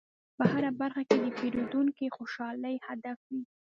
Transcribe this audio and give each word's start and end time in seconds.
په 0.37 0.43
هره 0.51 0.71
برخه 0.81 1.01
کې 1.09 1.17
د 1.23 1.25
پیرودونکي 1.37 2.05
خوشحالي 2.15 2.75
هدف 2.87 3.17
وي. 3.29 3.43